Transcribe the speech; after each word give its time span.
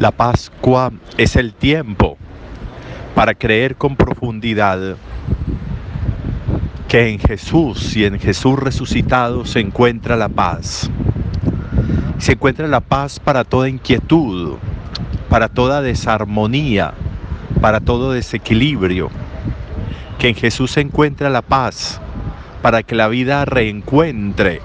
La 0.00 0.10
Pascua 0.10 0.90
es 1.18 1.36
el 1.36 1.54
tiempo 1.54 2.18
para 3.14 3.34
creer 3.34 3.76
con 3.76 3.94
profundidad 3.94 4.96
que 6.88 7.10
en 7.10 7.20
Jesús 7.20 7.96
y 7.96 8.04
en 8.04 8.18
Jesús 8.18 8.58
resucitado 8.58 9.44
se 9.44 9.60
encuentra 9.60 10.16
la 10.16 10.28
paz. 10.28 10.90
Se 12.18 12.32
encuentra 12.32 12.66
la 12.66 12.80
paz 12.80 13.20
para 13.20 13.44
toda 13.44 13.68
inquietud, 13.68 14.56
para 15.28 15.48
toda 15.48 15.80
desarmonía, 15.80 16.94
para 17.60 17.78
todo 17.78 18.10
desequilibrio. 18.10 19.10
Que 20.18 20.30
en 20.30 20.34
Jesús 20.34 20.72
se 20.72 20.80
encuentra 20.80 21.30
la 21.30 21.42
paz 21.42 22.00
para 22.62 22.82
que 22.82 22.96
la 22.96 23.06
vida 23.06 23.44
reencuentre 23.44 24.60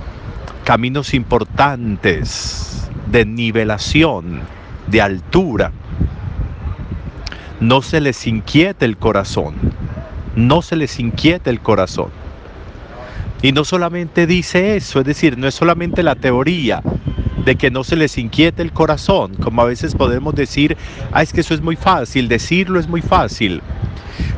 caminos 0.64 1.14
importantes 1.14 2.90
de 3.12 3.26
nivelación, 3.26 4.42
de 4.90 5.02
altura. 5.02 5.72
No 7.60 7.82
se 7.82 8.00
les 8.00 8.26
inquiete 8.26 8.86
el 8.86 8.98
corazón, 8.98 9.56
no 10.36 10.62
se 10.62 10.76
les 10.76 11.00
inquiete 11.00 11.50
el 11.50 11.60
corazón. 11.60 12.10
Y 13.42 13.52
no 13.52 13.64
solamente 13.64 14.28
dice 14.28 14.76
eso, 14.76 15.00
es 15.00 15.06
decir, 15.06 15.38
no 15.38 15.48
es 15.48 15.56
solamente 15.56 16.04
la 16.04 16.16
teoría 16.16 16.82
de 17.46 17.56
que 17.56 17.72
no 17.72 17.84
se 17.84 17.96
les 17.96 18.18
inquiete 18.18 18.62
el 18.62 18.74
corazón, 18.74 19.36
como 19.36 19.62
a 19.62 19.66
veces 19.66 19.96
podemos 19.96 20.36
decir, 20.36 20.76
ah, 21.12 21.22
es 21.22 21.32
que 21.32 21.42
eso 21.42 21.54
es 21.54 21.62
muy 21.62 21.76
fácil, 21.76 22.28
decirlo 22.28 22.80
es 22.80 22.88
muy 22.88 23.02
fácil. 23.02 23.62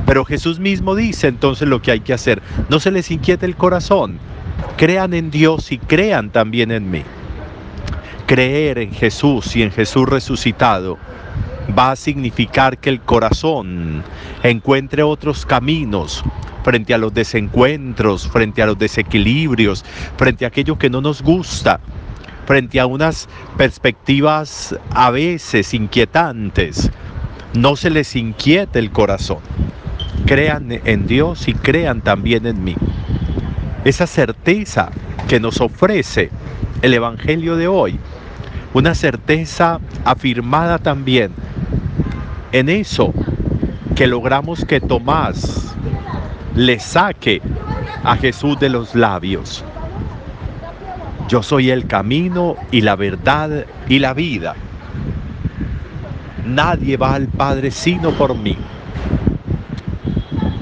Pero 0.05 0.25
Jesús 0.25 0.59
mismo 0.59 0.93
dice 0.95 1.27
entonces 1.27 1.67
lo 1.67 1.81
que 1.81 1.91
hay 1.91 2.01
que 2.01 2.13
hacer, 2.13 2.41
no 2.69 2.79
se 2.79 2.91
les 2.91 3.09
inquiete 3.09 3.45
el 3.45 3.55
corazón, 3.55 4.19
crean 4.77 5.13
en 5.13 5.31
Dios 5.31 5.71
y 5.71 5.77
crean 5.79 6.29
también 6.29 6.71
en 6.71 6.89
mí 6.91 7.03
creer 8.31 8.77
en 8.77 8.93
Jesús 8.93 9.57
y 9.57 9.61
en 9.61 9.71
Jesús 9.71 10.07
resucitado 10.07 10.97
va 11.77 11.91
a 11.91 11.95
significar 11.97 12.77
que 12.77 12.89
el 12.89 13.01
corazón 13.01 14.03
encuentre 14.41 15.03
otros 15.03 15.45
caminos 15.45 16.23
frente 16.63 16.93
a 16.93 16.97
los 16.97 17.13
desencuentros, 17.13 18.29
frente 18.29 18.61
a 18.61 18.67
los 18.67 18.79
desequilibrios, 18.79 19.83
frente 20.15 20.45
a 20.45 20.47
aquello 20.47 20.79
que 20.79 20.89
no 20.89 21.01
nos 21.01 21.21
gusta, 21.21 21.81
frente 22.45 22.79
a 22.79 22.85
unas 22.85 23.27
perspectivas 23.57 24.77
a 24.91 25.11
veces 25.11 25.73
inquietantes. 25.73 26.89
No 27.53 27.75
se 27.75 27.89
les 27.89 28.15
inquiete 28.15 28.79
el 28.79 28.91
corazón. 28.91 29.39
Crean 30.25 30.71
en 30.85 31.05
Dios 31.05 31.49
y 31.49 31.53
crean 31.53 31.99
también 31.99 32.45
en 32.45 32.63
mí. 32.63 32.77
Esa 33.83 34.07
certeza 34.07 34.89
que 35.27 35.41
nos 35.41 35.59
ofrece 35.59 36.29
el 36.81 36.93
Evangelio 36.93 37.57
de 37.57 37.67
hoy 37.67 37.99
una 38.73 38.95
certeza 38.95 39.79
afirmada 40.05 40.77
también 40.77 41.31
en 42.51 42.69
eso 42.69 43.13
que 43.95 44.07
logramos 44.07 44.65
que 44.65 44.79
Tomás 44.79 45.75
le 46.55 46.79
saque 46.79 47.41
a 48.03 48.15
Jesús 48.15 48.59
de 48.59 48.69
los 48.69 48.95
labios. 48.95 49.63
Yo 51.27 51.43
soy 51.43 51.69
el 51.69 51.87
camino 51.87 52.55
y 52.71 52.81
la 52.81 52.95
verdad 52.95 53.65
y 53.87 53.99
la 53.99 54.13
vida. 54.13 54.55
Nadie 56.45 56.97
va 56.97 57.13
al 57.13 57.27
Padre 57.27 57.71
sino 57.71 58.11
por 58.11 58.35
mí. 58.35 58.57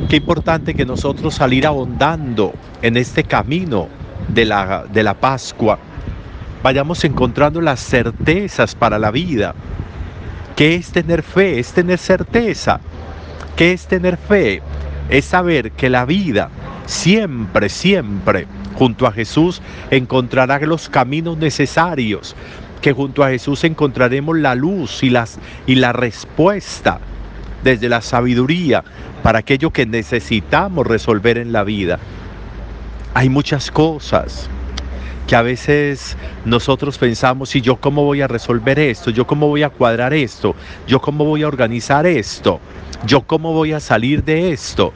Qué 0.10 0.18
importante 0.18 0.74
que 0.74 0.86
nosotros 0.86 1.36
salir 1.36 1.66
ahondando 1.66 2.54
en 2.82 2.98
este 2.98 3.24
camino 3.24 3.88
de 4.28 4.46
la, 4.46 4.86
de 4.92 5.04
la 5.04 5.14
Pascua 5.14 5.78
vayamos 6.64 7.04
encontrando 7.04 7.62
las 7.62 7.80
certezas 7.80 8.76
para 8.76 9.00
la 9.00 9.12
vida. 9.12 9.56
¿Qué 10.56 10.76
es 10.76 10.92
tener 10.92 11.24
fe? 11.24 11.60
Es 11.60 11.72
tener 11.72 11.98
certeza. 11.98 12.80
¿Qué 13.56 13.72
es 13.72 13.88
tener 13.88 14.18
fe? 14.18 14.62
Es 15.10 15.26
saber 15.26 15.72
que 15.72 15.90
la 15.90 16.06
vida 16.06 16.50
siempre, 16.86 17.70
siempre 17.70 18.48
junto 18.76 19.06
a 19.06 19.12
Jesús 19.12 19.62
encontrará 19.92 20.60
los 20.60 20.90
caminos 20.90 21.38
necesarios, 21.38 22.36
que 22.82 22.94
junto 22.94 23.24
a 23.24 23.30
Jesús 23.30 23.64
encontraremos 23.64 24.38
la 24.38 24.56
luz 24.56 25.04
y, 25.04 25.10
las, 25.10 25.40
y 25.68 25.76
la 25.76 25.94
respuesta 25.94 27.00
desde 27.64 27.90
la 27.90 28.02
sabiduría 28.02 28.84
para 29.22 29.40
aquello 29.40 29.72
que 29.72 29.86
necesitamos 29.86 30.88
resolver 30.88 31.38
en 31.38 31.52
la 31.52 31.64
vida. 31.64 32.00
Hay 33.14 33.30
muchas 33.30 33.70
cosas, 33.70 34.50
que 35.30 35.36
a 35.36 35.44
veces 35.44 36.18
nosotros 36.44 36.98
pensamos, 36.98 37.56
¿y 37.56 37.62
yo 37.62 37.76
cómo 37.76 38.04
voy 38.04 38.22
a 38.22 38.28
resolver 38.28 38.80
esto? 38.80 39.12
¿Yo 39.12 39.28
cómo 39.28 39.48
voy 39.48 39.62
a 39.62 39.70
cuadrar 39.70 40.12
esto? 40.12 40.56
¿Yo 40.88 41.00
cómo 41.00 41.24
voy 41.24 41.44
a 41.44 41.48
organizar 41.48 42.08
esto? 42.08 42.60
¿Yo 43.06 43.22
cómo 43.22 43.54
voy 43.54 43.74
a 43.74 43.80
salir 43.80 44.24
de 44.24 44.52
esto? 44.52 44.92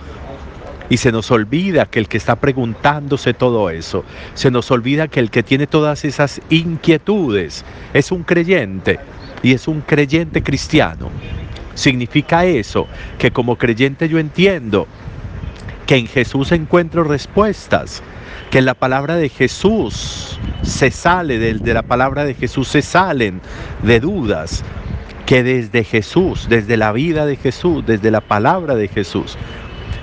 Y 0.89 0.97
se 0.97 1.11
nos 1.11 1.29
olvida 1.29 1.85
que 1.85 1.99
el 1.99 2.07
que 2.07 2.17
está 2.17 2.35
preguntándose 2.37 3.35
todo 3.35 3.69
eso, 3.69 4.05
se 4.33 4.49
nos 4.49 4.71
olvida 4.71 5.07
que 5.07 5.19
el 5.19 5.29
que 5.29 5.43
tiene 5.43 5.67
todas 5.67 6.03
esas 6.03 6.41
inquietudes 6.49 7.63
es 7.93 8.11
un 8.11 8.23
creyente 8.23 8.99
y 9.43 9.53
es 9.53 9.67
un 9.67 9.81
creyente 9.81 10.41
cristiano. 10.41 11.11
Significa 11.75 12.43
eso, 12.43 12.87
que 13.19 13.29
como 13.29 13.55
creyente 13.55 14.09
yo 14.09 14.17
entiendo 14.17 14.87
que 15.85 15.97
en 15.97 16.07
Jesús 16.07 16.51
encuentro 16.51 17.03
respuestas 17.03 18.01
que 18.51 18.61
la 18.61 18.73
palabra 18.73 19.15
de 19.15 19.29
Jesús 19.29 20.39
se 20.61 20.91
sale, 20.91 21.39
de 21.39 21.73
la 21.73 21.83
palabra 21.83 22.23
de 22.23 22.33
Jesús 22.35 22.67
se 22.67 22.81
salen 22.81 23.41
de 23.81 23.99
dudas, 23.99 24.63
que 25.25 25.43
desde 25.43 25.83
Jesús, 25.83 26.47
desde 26.49 26.77
la 26.77 26.91
vida 26.91 27.25
de 27.25 27.35
Jesús, 27.35 27.85
desde 27.85 28.11
la 28.11 28.21
palabra 28.21 28.75
de 28.75 28.87
Jesús, 28.87 29.37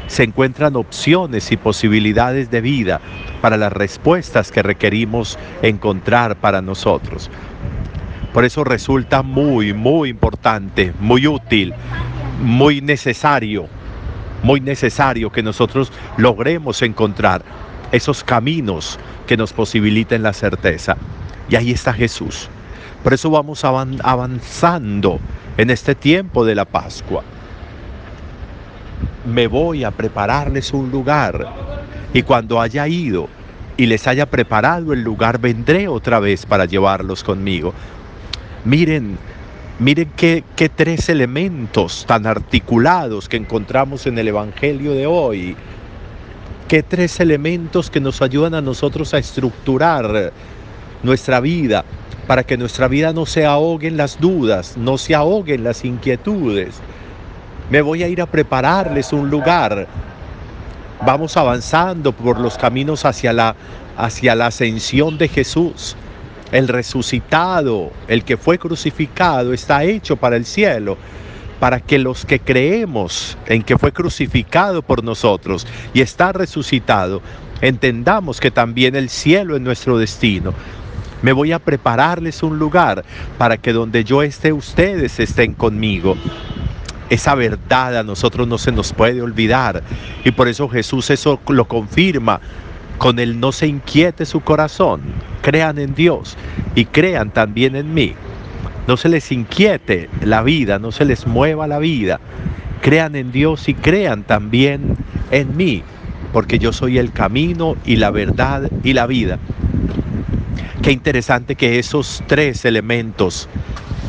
se 0.06 0.24
encuentran 0.24 0.74
opciones 0.74 1.52
y 1.52 1.56
posibilidades 1.56 2.50
de 2.50 2.60
vida 2.60 3.00
para 3.40 3.56
las 3.56 3.72
respuestas 3.72 4.50
que 4.50 4.62
requerimos 4.62 5.38
encontrar 5.62 6.36
para 6.36 6.60
nosotros. 6.60 7.30
Por 8.32 8.44
eso 8.44 8.64
resulta 8.64 9.22
muy, 9.22 9.72
muy 9.72 10.08
importante, 10.08 10.92
muy 10.98 11.26
útil, 11.26 11.72
muy 12.42 12.80
necesario, 12.80 13.68
muy 14.42 14.60
necesario 14.60 15.30
que 15.30 15.42
nosotros 15.42 15.92
logremos 16.16 16.82
encontrar 16.82 17.42
esos 17.92 18.24
caminos 18.24 18.98
que 19.26 19.36
nos 19.36 19.52
posibiliten 19.52 20.22
la 20.22 20.32
certeza. 20.32 20.96
Y 21.48 21.56
ahí 21.56 21.72
está 21.72 21.92
Jesús. 21.92 22.48
Por 23.02 23.14
eso 23.14 23.30
vamos 23.30 23.64
avanzando 23.64 25.20
en 25.56 25.70
este 25.70 25.94
tiempo 25.94 26.44
de 26.44 26.54
la 26.54 26.64
Pascua. 26.64 27.22
Me 29.24 29.46
voy 29.46 29.84
a 29.84 29.90
prepararles 29.90 30.72
un 30.72 30.90
lugar 30.90 31.46
y 32.12 32.22
cuando 32.22 32.60
haya 32.60 32.86
ido 32.88 33.28
y 33.76 33.86
les 33.86 34.06
haya 34.06 34.26
preparado 34.26 34.92
el 34.92 35.02
lugar, 35.02 35.38
vendré 35.38 35.88
otra 35.88 36.20
vez 36.20 36.44
para 36.44 36.66
llevarlos 36.66 37.24
conmigo. 37.24 37.72
Miren, 38.64 39.16
miren 39.80 40.12
qué, 40.14 40.44
tres 40.76 41.08
elementos 41.08 42.04
tan 42.06 42.26
articulados 42.26 43.28
que 43.28 43.38
encontramos 43.38 44.06
en 44.06 44.18
el 44.18 44.28
Evangelio 44.28 44.92
de 44.92 45.06
hoy 45.06 45.56
¿Qué 46.68 46.84
tres 46.84 47.18
elementos 47.18 47.90
que 47.90 47.98
nos 47.98 48.22
ayudan 48.22 48.54
a 48.54 48.60
nosotros 48.60 49.12
a 49.12 49.18
estructurar 49.18 50.32
nuestra 51.02 51.40
vida 51.40 51.84
para 52.28 52.44
que 52.44 52.56
nuestra 52.56 52.86
vida 52.86 53.12
no 53.12 53.26
se 53.26 53.44
ahoguen 53.44 53.96
las 53.96 54.20
dudas, 54.20 54.76
no 54.76 54.96
se 54.96 55.16
ahoguen 55.16 55.64
las 55.64 55.84
inquietudes? 55.84 56.76
Me 57.70 57.82
voy 57.82 58.04
a 58.04 58.08
ir 58.08 58.22
a 58.22 58.26
prepararles 58.26 59.12
un 59.12 59.30
lugar. 59.30 59.88
Vamos 61.04 61.36
avanzando 61.36 62.12
por 62.12 62.38
los 62.38 62.56
caminos 62.56 63.04
hacia 63.04 63.32
la, 63.32 63.56
hacia 63.96 64.36
la 64.36 64.46
ascensión 64.46 65.18
de 65.18 65.26
Jesús. 65.26 65.96
El 66.52 66.68
resucitado, 66.68 67.92
el 68.08 68.24
que 68.24 68.36
fue 68.36 68.58
crucificado, 68.58 69.52
está 69.52 69.84
hecho 69.84 70.16
para 70.16 70.36
el 70.36 70.44
cielo 70.44 70.96
para 71.60 71.78
que 71.78 71.98
los 71.98 72.24
que 72.24 72.40
creemos 72.40 73.36
en 73.46 73.62
que 73.62 73.78
fue 73.78 73.92
crucificado 73.92 74.82
por 74.82 75.04
nosotros 75.04 75.66
y 75.92 76.00
está 76.00 76.32
resucitado, 76.32 77.20
entendamos 77.60 78.40
que 78.40 78.50
también 78.50 78.96
el 78.96 79.10
cielo 79.10 79.54
es 79.54 79.62
nuestro 79.62 79.98
destino. 79.98 80.54
Me 81.22 81.32
voy 81.32 81.52
a 81.52 81.58
prepararles 81.58 82.42
un 82.42 82.58
lugar 82.58 83.04
para 83.36 83.58
que 83.58 83.74
donde 83.74 84.04
yo 84.04 84.22
esté 84.22 84.54
ustedes 84.54 85.20
estén 85.20 85.52
conmigo. 85.52 86.16
Esa 87.10 87.34
verdad 87.34 87.98
a 87.98 88.02
nosotros 88.02 88.48
no 88.48 88.56
se 88.56 88.72
nos 88.72 88.94
puede 88.94 89.20
olvidar 89.20 89.82
y 90.24 90.30
por 90.30 90.48
eso 90.48 90.66
Jesús 90.66 91.10
eso 91.10 91.38
lo 91.48 91.66
confirma. 91.66 92.40
Con 93.00 93.18
él 93.18 93.40
no 93.40 93.50
se 93.50 93.66
inquiete 93.66 94.24
su 94.26 94.40
corazón. 94.42 95.00
Crean 95.42 95.78
en 95.78 95.96
Dios 95.96 96.36
y 96.76 96.84
crean 96.84 97.32
también 97.32 97.74
en 97.74 97.92
mí 97.92 98.14
no 98.90 98.96
se 98.96 99.08
les 99.08 99.30
inquiete 99.30 100.10
la 100.20 100.42
vida, 100.42 100.80
no 100.80 100.90
se 100.90 101.04
les 101.04 101.24
mueva 101.24 101.68
la 101.68 101.78
vida. 101.78 102.18
Crean 102.82 103.14
en 103.14 103.30
Dios 103.30 103.68
y 103.68 103.74
crean 103.74 104.24
también 104.24 104.96
en 105.30 105.56
mí, 105.56 105.84
porque 106.32 106.58
yo 106.58 106.72
soy 106.72 106.98
el 106.98 107.12
camino 107.12 107.76
y 107.84 107.96
la 107.96 108.10
verdad 108.10 108.68
y 108.82 108.92
la 108.92 109.06
vida. 109.06 109.38
Qué 110.82 110.90
interesante 110.90 111.54
que 111.54 111.78
esos 111.78 112.24
tres 112.26 112.64
elementos 112.64 113.48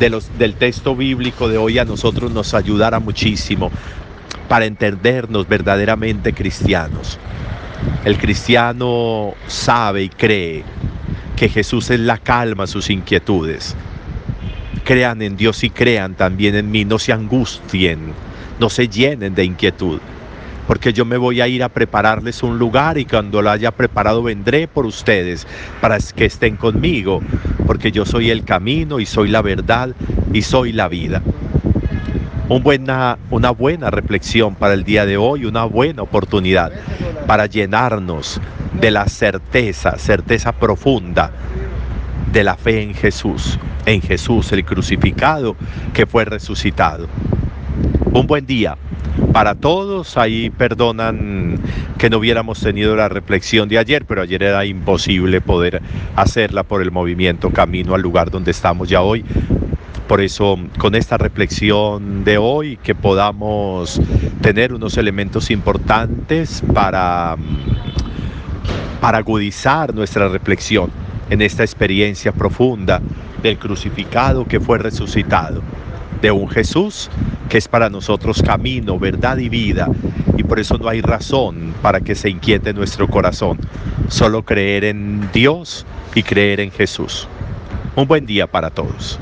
del 0.00 0.54
texto 0.56 0.96
bíblico 0.96 1.48
de 1.48 1.58
hoy 1.58 1.78
a 1.78 1.84
nosotros 1.84 2.32
nos 2.32 2.52
ayudará 2.52 2.98
muchísimo 2.98 3.70
para 4.48 4.64
entendernos 4.64 5.46
verdaderamente 5.46 6.32
cristianos. 6.32 7.20
El 8.04 8.18
cristiano 8.18 9.34
sabe 9.46 10.02
y 10.04 10.08
cree 10.08 10.64
que 11.36 11.48
Jesús 11.48 11.90
es 11.90 12.00
la 12.00 12.18
calma 12.18 12.64
a 12.64 12.66
sus 12.66 12.90
inquietudes. 12.90 13.76
Crean 14.84 15.22
en 15.22 15.36
Dios 15.36 15.62
y 15.62 15.70
crean 15.70 16.14
también 16.14 16.56
en 16.56 16.70
mí, 16.70 16.84
no 16.84 16.98
se 16.98 17.12
angustien, 17.12 18.12
no 18.58 18.68
se 18.68 18.88
llenen 18.88 19.34
de 19.34 19.44
inquietud, 19.44 20.00
porque 20.66 20.92
yo 20.92 21.04
me 21.04 21.16
voy 21.16 21.40
a 21.40 21.48
ir 21.48 21.62
a 21.62 21.68
prepararles 21.68 22.42
un 22.42 22.58
lugar 22.58 22.98
y 22.98 23.04
cuando 23.04 23.40
lo 23.40 23.50
haya 23.50 23.70
preparado 23.70 24.22
vendré 24.22 24.66
por 24.66 24.86
ustedes 24.86 25.46
para 25.80 25.98
que 25.98 26.24
estén 26.24 26.56
conmigo, 26.56 27.22
porque 27.66 27.92
yo 27.92 28.04
soy 28.04 28.30
el 28.30 28.44
camino 28.44 28.98
y 28.98 29.06
soy 29.06 29.28
la 29.28 29.42
verdad 29.42 29.90
y 30.32 30.42
soy 30.42 30.72
la 30.72 30.88
vida. 30.88 31.22
Una 32.48 33.50
buena 33.50 33.90
reflexión 33.90 34.54
para 34.54 34.74
el 34.74 34.84
día 34.84 35.06
de 35.06 35.16
hoy, 35.16 35.44
una 35.44 35.64
buena 35.64 36.02
oportunidad 36.02 36.72
para 37.26 37.46
llenarnos 37.46 38.40
de 38.80 38.90
la 38.90 39.06
certeza, 39.06 39.98
certeza 39.98 40.52
profunda 40.52 41.30
de 42.32 42.44
la 42.44 42.56
fe 42.56 42.82
en 42.82 42.94
Jesús, 42.94 43.58
en 43.86 44.00
Jesús 44.00 44.52
el 44.52 44.64
crucificado 44.64 45.56
que 45.92 46.06
fue 46.06 46.24
resucitado. 46.24 47.06
Un 48.12 48.26
buen 48.26 48.46
día 48.46 48.76
para 49.32 49.54
todos. 49.54 50.16
Ahí 50.16 50.50
perdonan 50.50 51.58
que 51.98 52.10
no 52.10 52.18
hubiéramos 52.18 52.60
tenido 52.60 52.96
la 52.96 53.08
reflexión 53.08 53.68
de 53.68 53.78
ayer, 53.78 54.04
pero 54.04 54.22
ayer 54.22 54.42
era 54.42 54.64
imposible 54.64 55.40
poder 55.40 55.80
hacerla 56.16 56.62
por 56.62 56.82
el 56.82 56.90
movimiento 56.90 57.50
camino 57.50 57.94
al 57.94 58.02
lugar 58.02 58.30
donde 58.30 58.50
estamos 58.50 58.88
ya 58.88 59.02
hoy. 59.02 59.24
Por 60.12 60.20
eso, 60.20 60.58
con 60.76 60.94
esta 60.94 61.16
reflexión 61.16 62.22
de 62.22 62.36
hoy, 62.36 62.76
que 62.76 62.94
podamos 62.94 63.98
tener 64.42 64.74
unos 64.74 64.98
elementos 64.98 65.50
importantes 65.50 66.62
para, 66.74 67.34
para 69.00 69.16
agudizar 69.16 69.94
nuestra 69.94 70.28
reflexión 70.28 70.90
en 71.30 71.40
esta 71.40 71.62
experiencia 71.62 72.30
profunda 72.30 73.00
del 73.42 73.58
crucificado 73.58 74.46
que 74.46 74.60
fue 74.60 74.76
resucitado, 74.76 75.62
de 76.20 76.30
un 76.30 76.46
Jesús 76.46 77.08
que 77.48 77.56
es 77.56 77.66
para 77.66 77.88
nosotros 77.88 78.42
camino, 78.42 78.98
verdad 78.98 79.38
y 79.38 79.48
vida, 79.48 79.88
y 80.36 80.42
por 80.42 80.60
eso 80.60 80.76
no 80.76 80.88
hay 80.88 81.00
razón 81.00 81.72
para 81.80 82.02
que 82.02 82.14
se 82.14 82.28
inquiete 82.28 82.74
nuestro 82.74 83.08
corazón, 83.08 83.56
solo 84.08 84.42
creer 84.42 84.84
en 84.84 85.30
Dios 85.32 85.86
y 86.14 86.22
creer 86.22 86.60
en 86.60 86.70
Jesús. 86.70 87.26
Un 87.96 88.06
buen 88.06 88.26
día 88.26 88.46
para 88.46 88.68
todos. 88.68 89.18